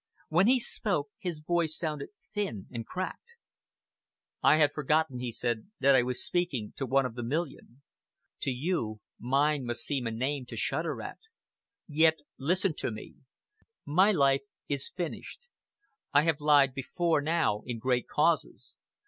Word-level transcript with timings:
When 0.29 0.47
he 0.47 0.59
spoke, 0.59 1.09
his 1.19 1.41
voice 1.41 1.77
sounded 1.77 2.09
thin 2.33 2.65
and 2.71 2.87
cracked. 2.87 3.33
"I 4.41 4.55
had 4.57 4.73
forgotten," 4.73 5.19
he 5.19 5.31
said, 5.31 5.69
"that 5.79 5.93
I 5.93 6.01
was 6.01 6.23
speaking 6.25 6.73
to 6.77 6.87
one 6.87 7.05
of 7.05 7.13
the 7.13 7.21
million. 7.21 7.83
To 8.39 8.49
you, 8.49 9.01
mine 9.19 9.63
must 9.63 9.81
seem 9.81 10.07
a 10.07 10.11
name 10.11 10.47
to 10.47 10.57
shudder 10.57 11.03
at. 11.03 11.19
Yet 11.87 12.23
listen 12.39 12.73
to 12.77 12.89
me. 12.89 13.13
My 13.85 14.11
life 14.11 14.41
is 14.67 14.89
finished. 14.89 15.41
I 16.11 16.23
have 16.23 16.41
lied 16.41 16.73
before 16.73 17.21
now 17.21 17.61
in 17.67 17.77
great 17.77 18.07
causes. 18.07 18.77